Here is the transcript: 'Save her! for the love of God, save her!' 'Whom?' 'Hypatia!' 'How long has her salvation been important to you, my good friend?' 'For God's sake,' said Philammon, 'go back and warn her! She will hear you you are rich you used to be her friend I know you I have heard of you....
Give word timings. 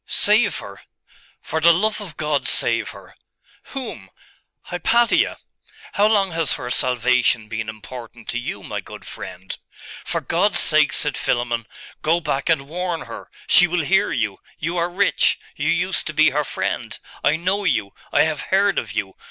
'Save 0.07 0.57
her! 0.57 0.81
for 1.43 1.61
the 1.61 1.71
love 1.71 2.01
of 2.01 2.17
God, 2.17 2.47
save 2.47 2.89
her!' 2.89 3.13
'Whom?' 3.65 4.09
'Hypatia!' 4.63 5.37
'How 5.93 6.07
long 6.07 6.31
has 6.31 6.53
her 6.53 6.71
salvation 6.71 7.47
been 7.47 7.69
important 7.69 8.27
to 8.29 8.39
you, 8.39 8.63
my 8.63 8.81
good 8.81 9.05
friend?' 9.05 9.55
'For 10.03 10.19
God's 10.19 10.59
sake,' 10.59 10.93
said 10.93 11.15
Philammon, 11.15 11.67
'go 12.01 12.19
back 12.19 12.49
and 12.49 12.63
warn 12.67 13.01
her! 13.01 13.29
She 13.45 13.67
will 13.67 13.83
hear 13.83 14.11
you 14.11 14.39
you 14.57 14.75
are 14.75 14.89
rich 14.89 15.37
you 15.55 15.69
used 15.69 16.07
to 16.07 16.13
be 16.13 16.31
her 16.31 16.43
friend 16.43 16.97
I 17.23 17.35
know 17.35 17.63
you 17.63 17.91
I 18.11 18.23
have 18.23 18.41
heard 18.49 18.79
of 18.79 18.93
you.... 18.93 19.13